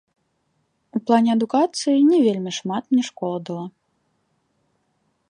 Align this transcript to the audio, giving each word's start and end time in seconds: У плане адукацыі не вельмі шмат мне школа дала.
У 0.99 1.01
плане 1.09 1.29
адукацыі 1.37 2.07
не 2.11 2.19
вельмі 2.29 2.51
шмат 2.61 2.83
мне 2.95 3.03
школа 3.11 3.37
дала. 3.51 3.69